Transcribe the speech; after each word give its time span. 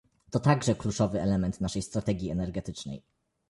To 0.31 0.39
także 0.39 0.75
kluczowy 0.75 1.21
element 1.21 1.61
naszej 1.61 1.81
strategii 1.81 2.29
energetycznej 2.31 3.01